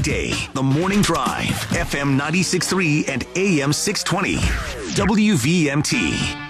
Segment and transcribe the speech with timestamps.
[0.00, 4.36] Day, The Morning Drive, FM 96.3 and AM 620.
[4.94, 6.48] WVMT.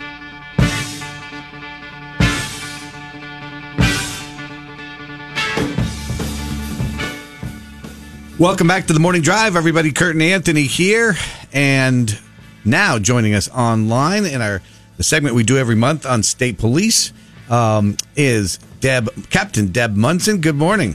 [8.39, 9.91] Welcome back to the morning drive, everybody.
[9.91, 11.17] Kurt and Anthony here,
[11.53, 12.17] and
[12.65, 14.63] now joining us online in our
[14.97, 17.13] the segment we do every month on state police
[17.51, 20.41] um, is Deb Captain Deb Munson.
[20.41, 20.95] Good morning.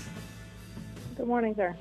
[1.18, 1.76] Good morning, sir.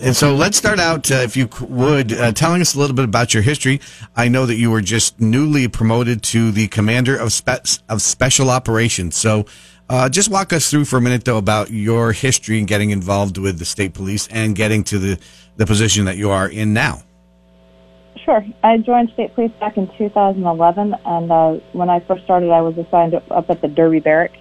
[0.00, 3.04] And so let's start out, uh, if you would, uh, telling us a little bit
[3.04, 3.80] about your history.
[4.16, 8.50] I know that you were just newly promoted to the commander of spe- of special
[8.50, 9.16] operations.
[9.16, 9.46] So
[9.90, 13.36] uh, just walk us through for a minute, though, about your history and getting involved
[13.36, 15.18] with the state police and getting to the,
[15.56, 17.02] the position that you are in now.
[18.24, 18.42] Sure.
[18.62, 22.78] I joined state police back in 2011, and uh, when I first started, I was
[22.78, 24.38] assigned up at the Derby Barracks.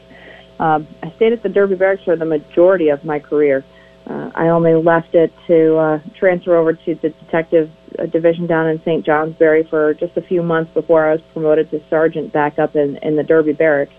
[0.59, 3.65] Um, I stayed at the Derby Barracks for the majority of my career.
[4.07, 7.69] Uh, I only left it to uh, transfer over to the detective
[7.99, 9.05] uh, division down in St.
[9.05, 12.97] Johnsbury for just a few months before I was promoted to sergeant back up in,
[13.03, 13.93] in the Derby Barracks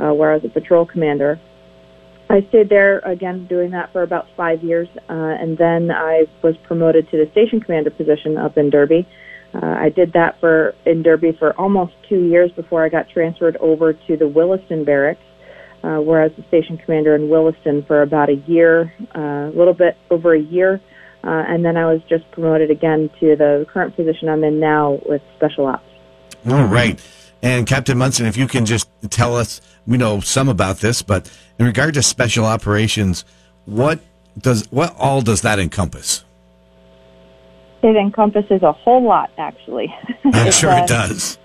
[0.00, 1.40] uh, where I was a patrol commander.
[2.30, 6.56] I stayed there again doing that for about five years, uh, and then I was
[6.66, 9.06] promoted to the station commander position up in Derby.
[9.54, 13.58] Uh, I did that for in Derby for almost two years before I got transferred
[13.58, 15.20] over to the Williston barracks,
[15.82, 19.54] uh, where I was the station commander in Williston for about a year, uh, a
[19.54, 20.80] little bit over a year,
[21.24, 25.00] uh, and then I was just promoted again to the current position I'm in now
[25.06, 25.84] with special ops.
[26.48, 27.00] All right.
[27.42, 31.30] And Captain Munson, if you can just tell us, we know some about this, but
[31.58, 33.24] in regard to special operations,
[33.64, 34.00] what
[34.38, 36.24] does what all does that encompass?
[37.82, 39.92] It encompasses a whole lot, actually.
[40.24, 41.38] I'm sure uh, it does.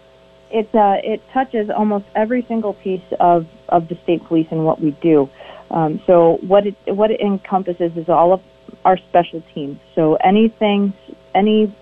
[0.52, 4.82] It uh, it touches almost every single piece of of the state police and what
[4.82, 5.30] we do.
[5.72, 8.42] Um, so what it what it encompasses is all of
[8.86, 9.80] our special teams.
[9.96, 10.94] So anything,
[11.36, 11.76] any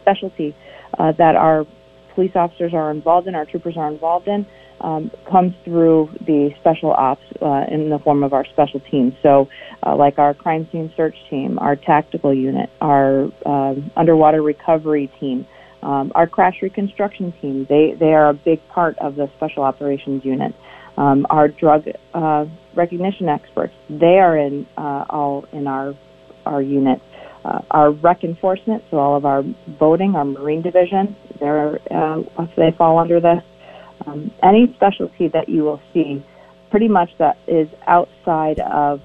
[0.00, 0.56] specialty
[0.98, 1.66] uh, that our
[2.14, 4.46] police officers are involved in, our troopers are involved in,
[4.80, 9.14] um, comes through the special ops uh, in the form of our special teams.
[9.22, 9.48] So,
[9.84, 15.46] uh, like our crime scene search team, our tactical unit, our um, underwater recovery team,
[15.82, 17.66] um, our crash reconstruction team.
[17.68, 20.54] They they are a big part of the special operations unit.
[20.96, 21.84] Um, our drug
[22.14, 23.74] uh, recognition experts.
[23.90, 25.94] They are in uh, all in our
[26.46, 27.02] our unit
[27.46, 29.42] uh, our rec enforcement, so all of our
[29.78, 32.22] boating, our marine division, they're, uh,
[32.56, 33.42] they fall under this.
[34.06, 36.24] Um, any specialty that you will see,
[36.70, 39.00] pretty much that is outside of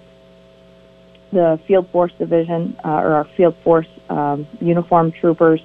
[1.31, 5.61] the field force division uh, or our field force um, uniform troopers,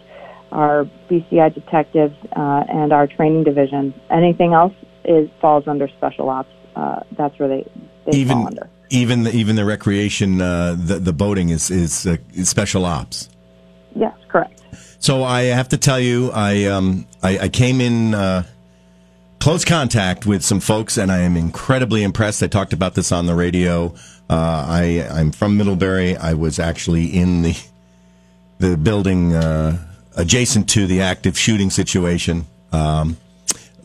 [0.53, 3.94] our BCI detectives, uh, and our training division.
[4.10, 4.75] Anything else
[5.06, 6.50] is falls under special ops.
[6.75, 7.71] Uh, that's where they,
[8.05, 12.06] they Even, fall under even the, even the recreation, uh, the the boating is is,
[12.06, 13.28] uh, is, special ops.
[13.95, 14.62] Yes, correct.
[14.99, 18.45] So I have to tell you, I um I, I came in uh,
[19.41, 22.43] close contact with some folks, and I am incredibly impressed.
[22.43, 23.95] I talked about this on the radio.
[24.28, 26.16] Uh, I I'm from Middlebury.
[26.16, 27.56] I was actually in the
[28.59, 29.78] the building uh,
[30.16, 33.16] adjacent to the active shooting situation um,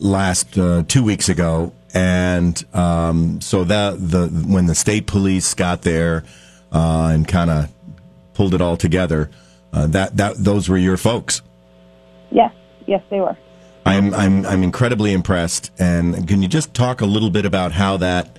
[0.02, 5.82] last uh, two weeks ago, and um, so that the when the state police got
[5.82, 6.24] there
[6.72, 7.72] uh, and kind of
[8.34, 9.30] pulled it all together,
[9.72, 11.42] uh, that that those were your folks.
[12.30, 12.52] Yes,
[12.86, 13.36] yes, they were.
[13.84, 15.70] I'm I'm I'm incredibly impressed.
[15.78, 18.38] And can you just talk a little bit about how that?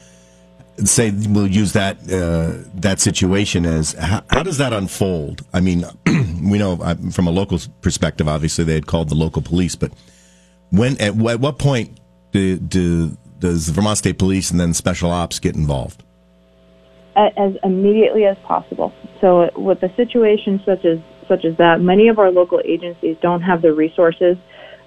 [0.78, 5.46] Say we'll use that uh, that situation as how, how, does that unfold?
[5.54, 9.44] I mean, we know uh, from a local perspective, obviously they had called the local
[9.44, 9.92] police, but
[10.74, 12.00] when at, at what point
[12.32, 16.04] do, do does Vermont State Police and then Special Ops get involved?
[17.16, 18.92] As immediately as possible.
[19.22, 20.98] So, with a situation such as
[21.28, 24.36] such as that, many of our local agencies don't have the resources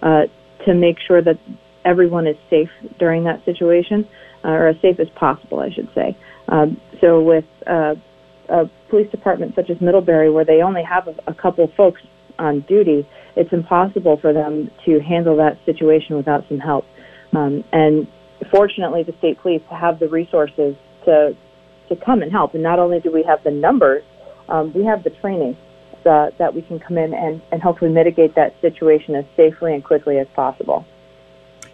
[0.02, 0.22] uh,
[0.64, 1.38] to make sure that
[1.84, 2.68] everyone is safe
[2.98, 4.08] during that situation,
[4.44, 6.18] uh, or as safe as possible, I should say.
[6.48, 7.94] Um, so, with uh,
[8.48, 12.00] a police department such as Middlebury, where they only have a, a couple folks
[12.40, 13.06] on duty,
[13.36, 16.84] it's impossible for them to handle that situation without some help.
[17.34, 18.08] Um, and
[18.50, 20.74] fortunately, the state police have the resources
[21.04, 21.36] to
[21.88, 22.54] to come and help.
[22.54, 24.02] And not only do we have the numbers,
[24.48, 25.56] um, we have the training
[26.02, 29.84] that, that we can come in and, and hopefully mitigate that situation as safely and
[29.84, 30.84] quickly as possible.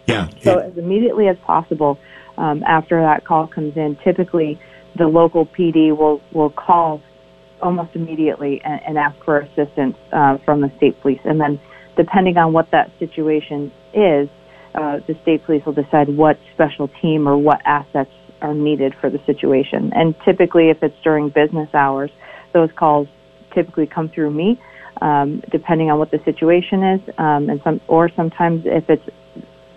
[0.07, 0.29] Yeah.
[0.41, 1.97] So as immediately as possible
[2.37, 4.59] um, after that call comes in, typically
[4.97, 7.01] the local PD will will call
[7.63, 11.59] almost immediately and, and ask for assistance uh, from the state police, and then
[11.95, 14.29] depending on what that situation is,
[14.75, 18.11] uh, the state police will decide what special team or what assets
[18.41, 19.91] are needed for the situation.
[19.95, 22.11] And typically, if it's during business hours,
[22.53, 23.07] those calls
[23.53, 24.59] typically come through me,
[25.01, 29.07] um, depending on what the situation is, um, and some or sometimes if it's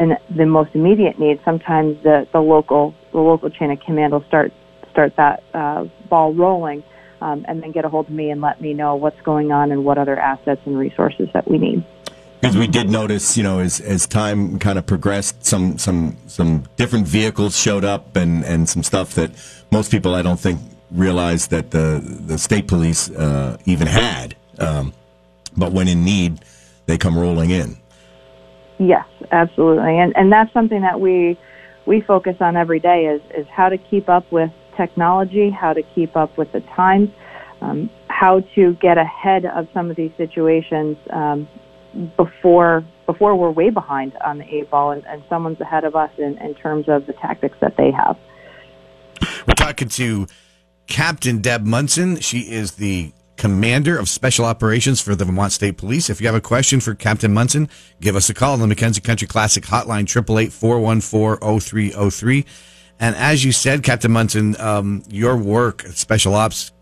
[0.00, 4.24] in the most immediate need, sometimes the, the local the local chain of command will
[4.28, 4.52] start
[4.90, 6.82] start that uh, ball rolling,
[7.20, 9.72] um, and then get a hold of me and let me know what's going on
[9.72, 11.84] and what other assets and resources that we need.
[12.40, 16.64] Because we did notice, you know, as as time kind of progressed, some some some
[16.76, 19.30] different vehicles showed up and and some stuff that
[19.72, 20.60] most people I don't think
[20.90, 24.36] realized that the the state police uh, even had.
[24.58, 24.92] Um,
[25.56, 26.44] but when in need,
[26.86, 27.76] they come rolling in.
[28.78, 31.38] Yes, absolutely, and and that's something that we
[31.86, 35.82] we focus on every day is is how to keep up with technology, how to
[35.94, 37.10] keep up with the times,
[37.60, 41.48] um, how to get ahead of some of these situations um,
[42.16, 46.10] before before we're way behind on the eight ball and, and someone's ahead of us
[46.18, 48.16] in, in terms of the tactics that they have.
[49.46, 50.26] We're talking to
[50.88, 52.20] Captain Deb Munson.
[52.20, 56.10] She is the commander of special operations for the Vermont State Police.
[56.10, 57.68] If you have a question for Captain Munson,
[58.00, 62.44] give us a call on the McKenzie Country Classic hotline, 888-414-0303.
[62.98, 66.72] And as you said, Captain Munson, um, your work at Special Ops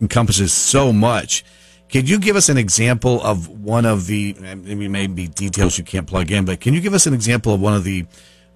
[0.00, 1.44] encompasses so much.
[1.90, 6.06] Could you give us an example of one of the, maybe maybe details you can't
[6.06, 8.06] plug in, but can you give us an example of one of the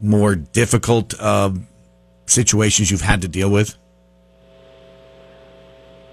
[0.00, 1.50] more difficult uh,
[2.26, 3.76] situations you've had to deal with?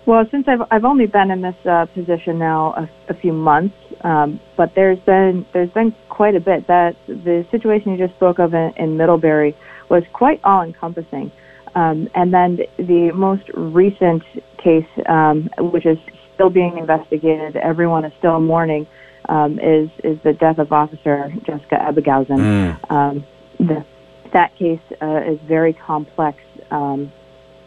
[0.06, 3.76] Well, since I've I've only been in this uh, position now a, a few months,
[4.02, 6.68] um, but there's been there's been quite a bit.
[6.68, 9.56] That the situation you just spoke of in, in Middlebury
[9.90, 11.32] was quite all encompassing,
[11.76, 14.24] um, and then the, most recent
[14.58, 15.98] case, um, which is
[16.34, 18.88] still being investigated, everyone is still mourning,
[19.30, 22.40] um, is is the death of Officer Jessica Ebbighausen.
[22.40, 22.92] Mm.
[22.92, 23.26] Um,
[23.60, 23.86] the,
[24.34, 26.40] that case uh, is very complex,
[26.72, 27.12] um,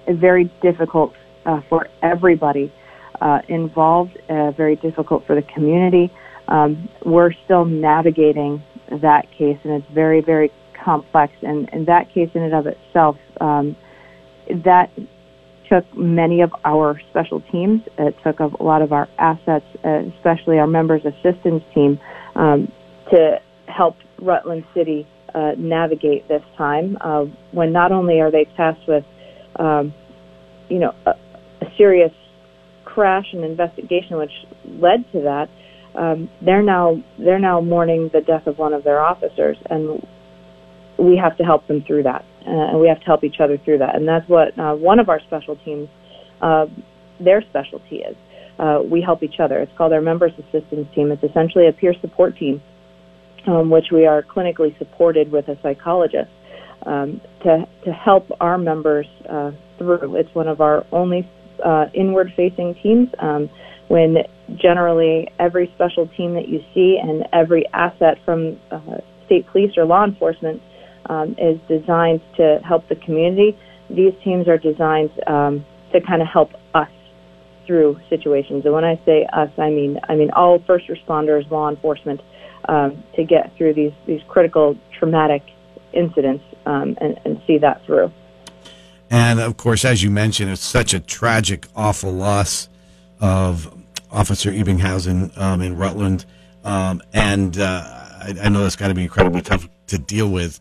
[0.08, 1.12] very difficult
[1.46, 2.72] uh, for everybody
[3.20, 6.12] uh, involved, uh, very difficult for the community.
[6.48, 10.52] Um, we're still navigating that case, and it's very, very
[10.84, 11.32] complex.
[11.42, 13.76] And, and that case, in and of itself, um,
[14.64, 14.90] that
[15.68, 17.82] took many of our special teams.
[17.98, 21.98] It took a lot of our assets, uh, especially our members' assistance team,
[22.34, 22.70] um,
[23.10, 26.98] to help Rutland City uh, navigate this time.
[27.00, 29.04] Uh, when not only are they tasked with,
[29.56, 29.94] um,
[30.68, 31.14] you know, a
[31.76, 32.12] serious
[32.84, 34.32] crash and investigation which
[34.64, 35.48] led to that,
[35.94, 40.04] um, they're now they're now mourning the death of one of their officers, and
[40.98, 43.58] we have to help them through that, uh, and we have to help each other
[43.64, 45.88] through that, and that's what uh, one of our special teams,
[46.40, 46.66] uh,
[47.20, 48.16] their specialty is.
[48.58, 49.60] Uh, we help each other.
[49.60, 51.10] It's called our members assistance team.
[51.10, 52.62] It's essentially a peer support team,
[53.46, 56.30] um, which we are clinically supported with a psychologist
[56.86, 60.16] um, to to help our members uh, through.
[60.16, 61.28] It's one of our only
[61.64, 63.08] uh, inward facing teams.
[63.18, 63.50] Um,
[63.88, 64.16] when
[64.56, 69.84] generally every special team that you see and every asset from uh, state police or
[69.84, 70.60] law enforcement
[71.06, 73.56] um, is designed to help the community,
[73.90, 76.88] these teams are designed um, to kind of help us
[77.66, 78.64] through situations.
[78.64, 82.20] And when I say us, I mean I mean all first responders, law enforcement,
[82.68, 85.42] um, to get through these these critical traumatic
[85.92, 88.12] incidents um, and, and see that through.
[89.10, 92.68] And of course, as you mentioned, it's such a tragic, awful loss
[93.20, 93.72] of
[94.10, 96.24] Officer Ebbinghausen um, in Rutland.
[96.64, 100.60] Um, and uh, I, I know that's got to be incredibly tough to deal with.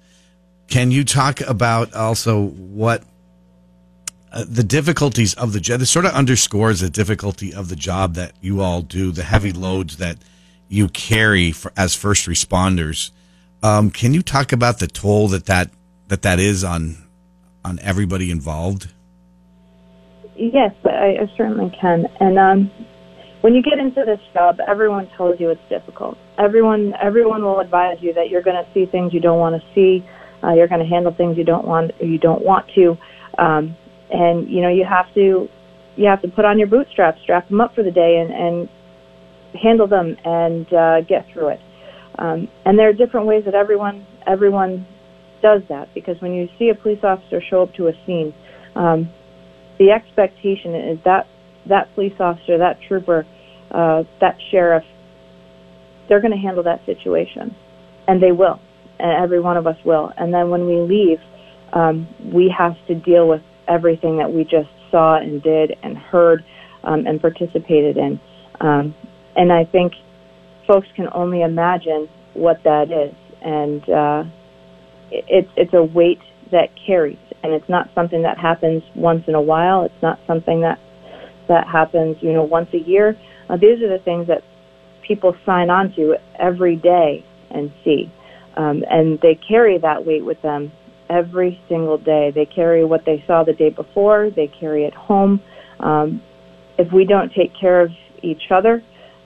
[0.68, 3.04] Can you talk about also what
[4.32, 5.80] uh, the difficulties of the job?
[5.80, 9.52] This sort of underscores the difficulty of the job that you all do, the heavy
[9.52, 10.18] loads that
[10.68, 13.12] you carry for, as first responders.
[13.62, 15.70] Um, can you talk about the toll that that,
[16.08, 17.03] that, that is on
[17.66, 18.94] on everybody involved?
[20.36, 22.06] Yes, I, I certainly can.
[22.20, 22.72] And um,
[23.42, 26.18] when you get into this job, everyone tells you it's difficult.
[26.38, 29.74] Everyone, everyone will advise you that you're going to see things you don't want to
[29.76, 30.06] see.
[30.44, 32.98] Uh, you're going to handle things you don't want you don't want to,
[33.38, 33.78] um,
[34.12, 35.48] and you know you have to
[35.96, 38.70] you have to put on your bootstraps, strap them up for the day, and, and
[39.54, 41.62] handle them and uh, get through it.
[42.20, 44.86] Um, and there are different ways that everyone everyone
[45.44, 48.34] does that because when you see a police officer show up to a scene,
[48.76, 49.12] um,
[49.78, 51.28] the expectation is that
[51.70, 53.26] that police officer, that trooper,
[53.72, 54.84] uh, that sheriff,
[56.10, 57.56] they're going to handle that situation,
[58.08, 58.60] and they will,
[59.00, 60.12] and every one of us will.
[60.18, 61.20] And then when we leave,
[61.74, 66.44] um, we have to deal with everything that we just saw and did and heard
[66.84, 68.20] um, and participated in.
[68.60, 68.96] Um,
[69.36, 69.94] and I think
[70.68, 74.24] folks can only imagine what that is, and uh,
[75.28, 76.20] it's it's a weight
[76.52, 79.84] that carries, and it's not something that happens once in a while.
[79.84, 80.80] It's not something that
[81.48, 83.18] that happens, you know, once a year.
[83.50, 84.42] Uh, these are the things that
[85.06, 88.12] people sign on to every day and see.
[88.56, 90.72] Um, and they carry that weight with them
[91.10, 92.32] every single day.
[92.34, 95.42] They carry what they saw the day before, they carry it home.
[95.80, 96.22] Um,
[96.78, 97.92] if we don't take care of
[98.22, 98.82] each other,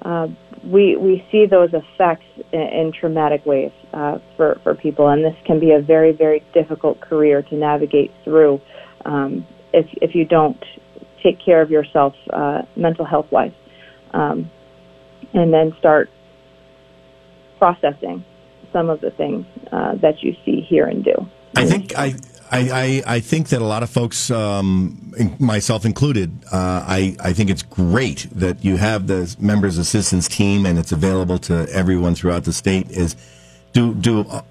[0.07, 0.27] uh,
[0.63, 5.35] we we see those effects in, in traumatic ways uh, for for people, and this
[5.45, 8.61] can be a very very difficult career to navigate through
[9.03, 10.63] um, if if you don't
[11.21, 13.51] take care of yourself uh, mental health wise,
[14.13, 14.49] um,
[15.33, 16.09] and then start
[17.59, 18.23] processing
[18.71, 21.15] some of the things uh, that you see, hear, and do.
[21.57, 22.15] I think I.
[22.49, 27.33] I, I, I think that a lot of folks, um, myself included, uh, I, I
[27.33, 32.15] think it's great that you have the members assistance team and it's available to everyone
[32.15, 32.89] throughout the state.
[32.91, 33.15] Is
[33.73, 34.41] do do uh,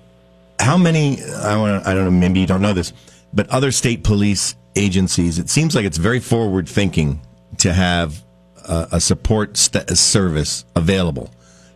[0.61, 1.23] how many?
[1.23, 2.11] I want I don't know.
[2.11, 2.93] Maybe you don't know this,
[3.33, 5.39] but other state police agencies.
[5.39, 7.21] It seems like it's very forward thinking
[7.59, 8.23] to have
[8.69, 11.31] a, a support st- service available.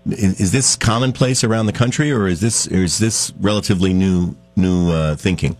[0.06, 4.36] Is, is, this commonplace around the country, or is this or is this relatively new
[4.56, 5.56] new uh, thinking?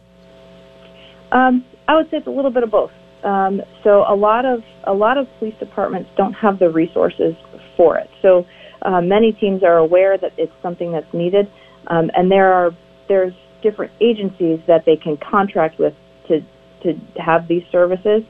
[1.32, 2.90] Um, I would say it's a little bit of both.
[3.24, 7.34] Um, so a lot of a lot of police departments don't have the resources
[7.76, 8.08] for it.
[8.22, 8.44] So
[8.82, 11.46] uh, many teams are aware that it's something that's needed,
[11.88, 12.70] um, and there are
[13.08, 15.92] there's different agencies that they can contract with
[16.28, 16.40] to
[16.82, 18.22] to have these services.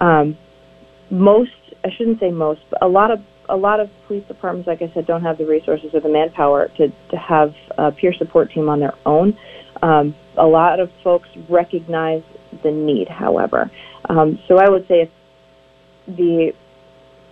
[0.00, 0.38] Um,
[1.10, 1.50] most,
[1.84, 4.92] I shouldn't say most, but a lot of a lot of police departments, like I
[4.94, 8.68] said, don't have the resources or the manpower to to have a peer support team
[8.68, 9.36] on their own.
[9.82, 12.22] Um, a lot of folks recognize
[12.62, 13.70] the need, however.
[14.08, 15.10] Um, so I would say if
[16.06, 16.52] the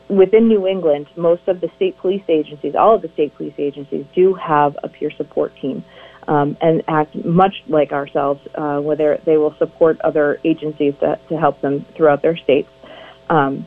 [0.09, 4.05] within New England, most of the state police agencies, all of the state police agencies,
[4.15, 5.85] do have a peer support team
[6.29, 11.37] um, and act much like ourselves, uh, where they will support other agencies to, to
[11.37, 12.69] help them throughout their states.
[13.29, 13.67] Um,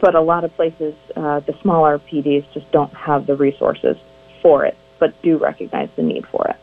[0.00, 3.96] but a lot of places, uh, the smaller PDs just don't have the resources
[4.42, 6.56] for it, but do recognize the need for it.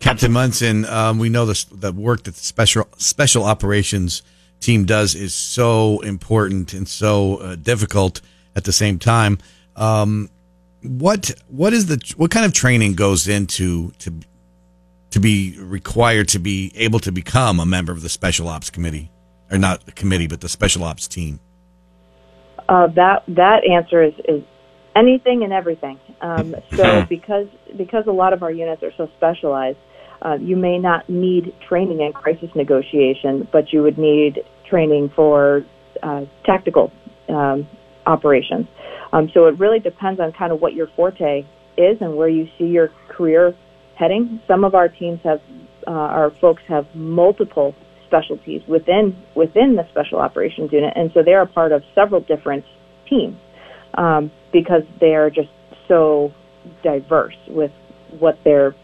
[0.00, 4.22] Captain Munson, um, we know the, the work that the special special operations
[4.60, 8.20] team does is so important and so uh, difficult
[8.54, 9.38] at the same time.
[9.74, 10.30] Um,
[10.82, 14.20] what what is the what kind of training goes into to
[15.10, 19.10] to be required to be able to become a member of the special ops committee
[19.50, 21.40] or not the committee but the special ops team?
[22.68, 24.42] Uh, that that answer is, is
[24.94, 26.00] anything and everything.
[26.20, 29.78] Um, so because because a lot of our units are so specialized,
[30.26, 35.64] uh, you may not need training in crisis negotiation, but you would need training for
[36.02, 36.90] uh, tactical
[37.28, 37.66] um,
[38.06, 38.66] operations.
[39.12, 41.44] Um, so it really depends on kind of what your forte
[41.76, 43.54] is and where you see your career
[43.94, 44.40] heading.
[44.48, 45.40] Some of our teams have,
[45.86, 47.74] uh, our folks have multiple
[48.06, 52.64] specialties within within the special operations unit, and so they are part of several different
[53.08, 53.36] teams
[53.94, 55.48] um, because they are just
[55.88, 56.32] so
[56.82, 57.72] diverse with
[58.18, 58.74] what their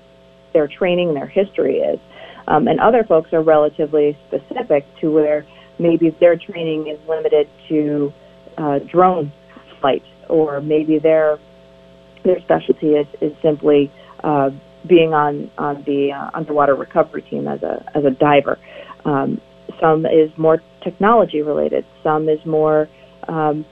[0.53, 1.99] their training and their history is.
[2.47, 5.47] Um, and other folks are relatively specific to where
[5.79, 8.13] maybe their training is limited to
[8.59, 9.33] uh, drone
[9.81, 11.39] flight, or maybe their
[12.25, 13.91] their specialty is, is simply
[14.23, 14.51] uh,
[14.87, 18.59] being on on the uh, underwater recovery team as a as a diver.
[19.05, 19.41] Um,
[19.81, 21.85] some is more technology related.
[22.03, 22.89] Some is more
[23.29, 23.65] um,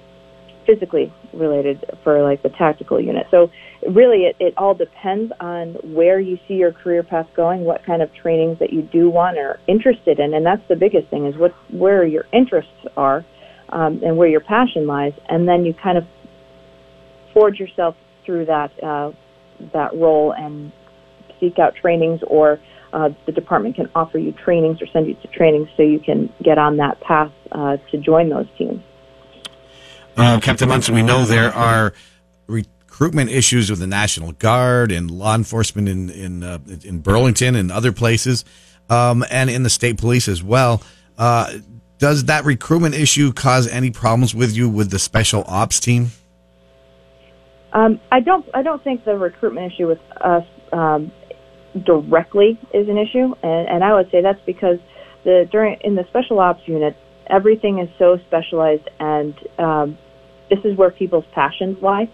[0.67, 3.27] physically related for like the tactical unit.
[3.31, 3.51] So
[3.89, 8.03] really, it, it all depends on where you see your career path going, what kind
[8.03, 11.37] of trainings that you do want or interested in, and that's the biggest thing is
[11.37, 13.25] what where your interests are
[13.71, 16.05] um, and where your passion lies, and then you kind of
[17.33, 19.13] forge yourself through that uh,
[19.73, 20.73] that role and
[21.39, 22.61] seek out trainings or
[22.93, 26.33] uh, the department can offer you trainings or send you to trainings so you can
[26.43, 28.83] get on that path uh, to join those teams.
[30.21, 31.95] Uh, Captain Munson, we know there are
[32.47, 37.73] recruitment issues with the National Guard and law enforcement in in, uh, in Burlington and
[37.73, 38.45] other places,
[38.91, 40.83] um, and in the state police as well.
[41.17, 41.55] Uh,
[41.97, 46.11] does that recruitment issue cause any problems with you with the special ops team?
[47.73, 48.45] Um, I don't.
[48.53, 51.11] I don't think the recruitment issue with us um,
[51.83, 54.81] directly is an issue, and, and I would say that's because
[55.25, 56.95] the during in the special ops unit,
[57.27, 59.99] everything is so specialized, and um,
[60.51, 62.11] this is where people's passions lie.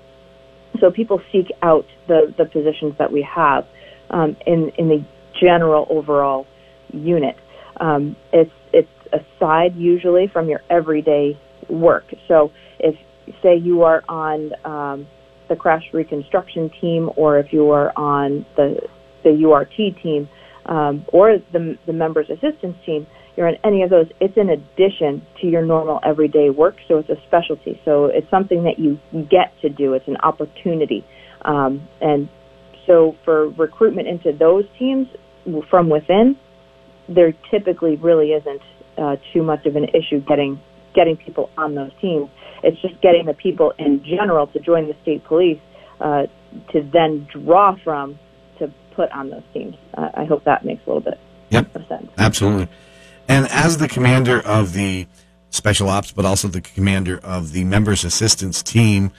[0.81, 3.66] So people seek out the the positions that we have
[4.11, 5.05] um, in in the
[5.40, 6.47] general overall
[6.93, 7.37] unit.
[7.81, 11.38] Um, it's it's aside usually from your everyday
[11.69, 12.05] work.
[12.28, 12.95] So if
[13.43, 15.07] say you are on um,
[15.49, 18.81] the crash reconstruction team, or if you are on the
[19.25, 20.28] the URT team,
[20.66, 25.25] um, or the the members assistance team, you're in any of those, it's in addition
[25.40, 26.76] to your normal everyday work.
[26.88, 27.81] So it's a specialty.
[27.85, 28.99] So it's something that you
[29.31, 29.93] get to do.
[29.95, 31.05] It's an opportunity.
[31.43, 32.28] Um, and
[32.87, 35.09] so for recruitment into those teams
[35.69, 36.37] from within,
[37.09, 38.62] there typically really isn't
[38.99, 40.61] uh, too much of an issue getting
[40.95, 42.31] getting people on those teams.
[42.62, 45.61] It's just getting the people in general to join the state police
[46.00, 46.23] uh,
[46.73, 48.19] to then draw from
[48.59, 49.76] to put on those teams.
[49.93, 51.19] Uh, I hope that makes a little bit
[51.50, 51.76] Yep.
[51.76, 52.11] of sense.
[52.16, 52.69] Absolutely.
[53.28, 55.06] And as the commander of the
[55.50, 59.11] special ops, but also the commander of the members assistance team,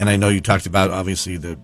[0.00, 1.58] and I know you talked about obviously the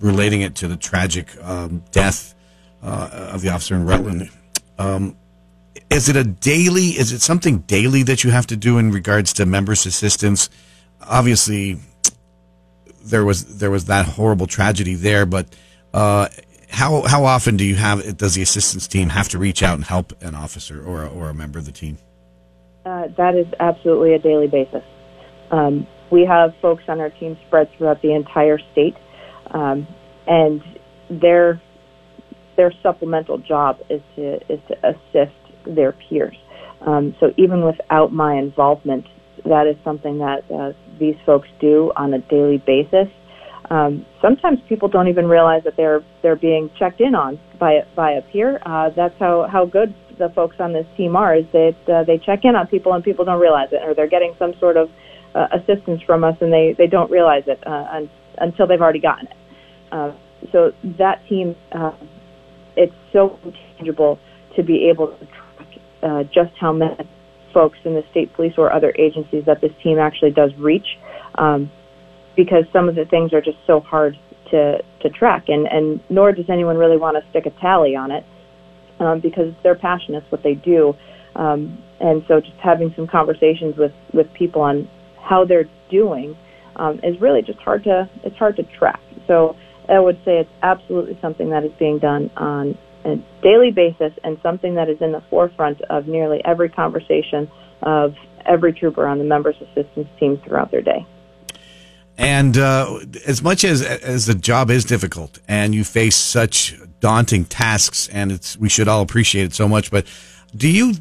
[0.00, 2.34] relating it to the tragic um, death
[2.82, 4.30] uh, of the officer in Rutland.
[4.78, 5.16] Um,
[5.90, 6.88] is it a daily?
[6.88, 10.50] Is it something daily that you have to do in regards to members assistance?
[11.00, 11.78] Obviously,
[13.04, 15.54] there was there was that horrible tragedy there, but
[15.94, 16.28] uh,
[16.72, 19.84] how how often do you have does the assistance team have to reach out and
[19.84, 21.98] help an officer or a, or a member of the team?
[22.84, 24.82] Uh, that is absolutely a daily basis.
[25.50, 28.96] Um, we have folks on our team spread throughout the entire state,
[29.52, 29.86] um,
[30.26, 30.62] and
[31.10, 31.60] their
[32.56, 35.36] their supplemental job is to is to assist
[35.66, 36.36] their peers.
[36.80, 39.06] Um, so even without my involvement,
[39.44, 43.08] that is something that uh, these folks do on a daily basis.
[43.72, 48.12] Um, sometimes people don't even realize that they're they're being checked in on by by
[48.12, 48.60] a peer.
[48.66, 51.34] Uh, that's how how good the folks on this team are.
[51.34, 54.10] Is that uh, they check in on people and people don't realize it, or they're
[54.10, 54.90] getting some sort of
[55.34, 59.00] uh, assistance from us and they they don't realize it uh, un, until they've already
[59.00, 59.36] gotten it.
[59.90, 60.12] Uh,
[60.52, 61.92] so that team, uh,
[62.76, 63.38] it's so
[63.78, 64.18] tangible
[64.54, 66.94] to be able to track just how many
[67.54, 70.98] folks in the state police or other agencies that this team actually does reach.
[71.36, 71.70] Um,
[72.36, 74.18] because some of the things are just so hard
[74.50, 78.10] to to track, and and nor does anyone really want to stick a tally on
[78.10, 78.24] it,
[79.00, 80.94] um, because their passion is what they do,
[81.36, 84.88] um, and so just having some conversations with with people on
[85.20, 86.36] how they're doing
[86.76, 89.00] um, is really just hard to it's hard to track.
[89.26, 89.56] So
[89.88, 94.38] I would say it's absolutely something that is being done on a daily basis and
[94.42, 97.50] something that is in the forefront of nearly every conversation
[97.82, 98.14] of
[98.46, 101.04] every trooper on the members assistance team throughout their day.
[102.18, 107.44] And uh, as much as as the job is difficult, and you face such daunting
[107.44, 109.90] tasks, and it's we should all appreciate it so much.
[109.90, 110.06] But
[110.54, 110.94] do you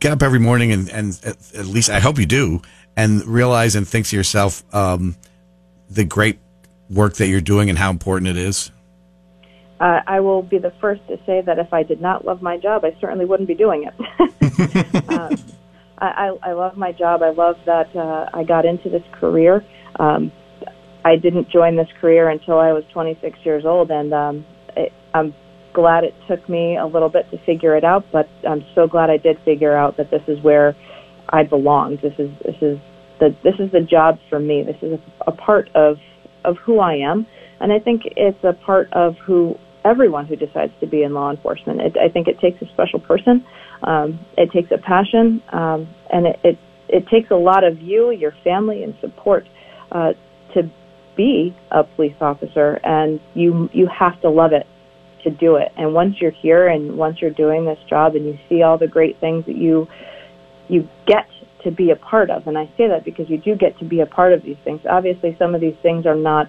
[0.00, 2.62] get up every morning and, and at, least I hope you do,
[2.96, 5.16] and realize and think to yourself um,
[5.90, 6.38] the great
[6.90, 8.70] work that you're doing and how important it is?
[9.80, 12.56] Uh, I will be the first to say that if I did not love my
[12.56, 15.08] job, I certainly wouldn't be doing it.
[15.10, 15.36] um,
[15.98, 17.22] I, I, I love my job.
[17.22, 19.64] I love that uh, I got into this career.
[19.98, 20.32] Um,
[21.04, 25.34] I didn't join this career until I was 26 years old, and um, it, I'm
[25.74, 28.04] glad it took me a little bit to figure it out.
[28.10, 30.74] But I'm so glad I did figure out that this is where
[31.28, 31.98] I belong.
[32.02, 32.78] This is this is
[33.20, 34.62] the this is the job for me.
[34.62, 35.96] This is a, a part of
[36.44, 37.26] of who I am,
[37.60, 41.30] and I think it's a part of who everyone who decides to be in law
[41.30, 41.80] enforcement.
[41.80, 43.44] It, I think it takes a special person.
[43.82, 48.10] Um, it takes a passion, um, and it, it it takes a lot of you,
[48.10, 49.44] your family, and support
[49.92, 50.12] uh,
[50.54, 50.70] to
[51.16, 52.80] be a police officer.
[52.84, 54.66] And you you have to love it
[55.24, 55.68] to do it.
[55.76, 58.88] And once you're here, and once you're doing this job, and you see all the
[58.88, 59.86] great things that you
[60.68, 61.26] you get
[61.64, 64.00] to be a part of, and I say that because you do get to be
[64.00, 64.80] a part of these things.
[64.88, 66.46] Obviously, some of these things are not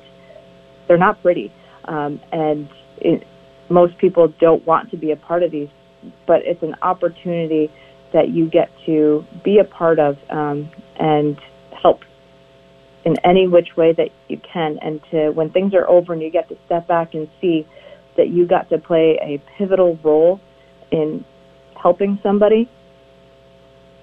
[0.88, 1.52] they're not pretty,
[1.86, 3.24] um, and it,
[3.70, 5.70] most people don't want to be a part of these,
[6.28, 7.72] but it's an opportunity
[8.14, 11.38] that you get to be a part of um, and
[11.82, 12.02] help
[13.06, 14.80] in any which way that you can.
[14.82, 17.68] And to when things are over and you get to step back and see
[18.18, 20.42] that you got to play a pivotal role
[20.92, 21.24] in
[21.82, 22.70] helping somebody,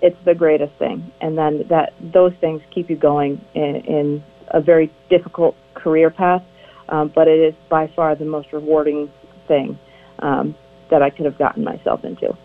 [0.00, 1.12] it's the greatest thing.
[1.20, 6.42] And then that those things keep you going in, in a very difficult career path.
[6.88, 9.10] Um, but it is by far the most rewarding
[9.48, 9.78] thing
[10.18, 10.54] um,
[10.90, 12.36] that I could have gotten myself into.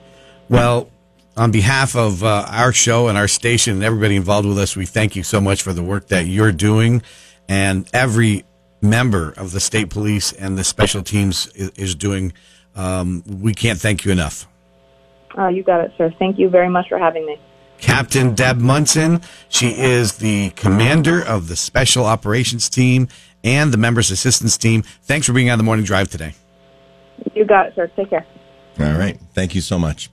[0.49, 0.89] Well,
[1.37, 4.85] on behalf of uh, our show and our station and everybody involved with us, we
[4.85, 7.03] thank you so much for the work that you're doing.
[7.47, 8.43] And every
[8.81, 12.33] member of the state police and the special teams is, is doing.
[12.75, 14.47] Um, we can't thank you enough.
[15.37, 16.11] Uh, you got it, sir.
[16.17, 17.39] Thank you very much for having me.
[17.79, 19.21] Captain Deb Munson.
[19.49, 23.07] She is the commander of the Special Operations Team
[23.43, 24.81] and the Members Assistance Team.
[25.03, 26.33] Thanks for being on the morning drive today.
[27.35, 27.87] You got it, sir.
[27.95, 28.25] Take care.
[28.79, 29.19] All right.
[29.33, 30.09] Thank you so much.